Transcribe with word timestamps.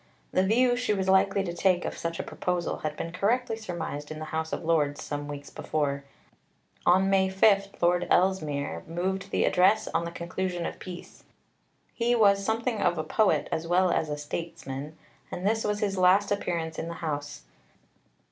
The 0.31 0.41
view 0.41 0.75
she 0.75 0.95
was 0.95 1.07
likely 1.07 1.43
to 1.43 1.53
take 1.53 1.85
of 1.85 1.95
such 1.95 2.19
a 2.19 2.23
proposal 2.23 2.77
had 2.79 2.97
been 2.97 3.11
correctly 3.11 3.55
surmised 3.55 4.09
in 4.09 4.17
the 4.17 4.25
House 4.33 4.51
of 4.51 4.63
Lords 4.65 5.03
some 5.03 5.27
weeks 5.27 5.51
before. 5.51 6.03
On 6.87 7.07
May 7.07 7.29
5 7.29 7.67
Lord 7.83 8.07
Ellesmere 8.09 8.81
moved 8.87 9.29
the 9.29 9.45
Address 9.45 9.87
on 9.89 10.03
the 10.05 10.09
conclusion 10.09 10.65
of 10.65 10.79
peace. 10.79 11.23
He 11.93 12.15
was 12.15 12.43
something 12.43 12.81
of 12.81 12.97
a 12.97 13.03
poet, 13.03 13.47
as 13.51 13.67
well 13.67 13.91
as 13.91 14.09
a 14.09 14.17
statesman, 14.17 14.97
and 15.29 15.45
this 15.45 15.63
was 15.63 15.81
his 15.81 15.99
last 15.99 16.31
appearance 16.31 16.79
in 16.79 16.87
the 16.87 16.95
House. 17.05 17.43